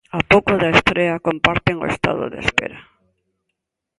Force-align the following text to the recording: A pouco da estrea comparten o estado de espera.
A 0.17 0.19
pouco 0.31 0.53
da 0.61 0.69
estrea 0.77 1.23
comparten 1.27 1.75
o 1.83 1.89
estado 1.93 2.23
de 2.33 2.39
espera. 2.45 2.79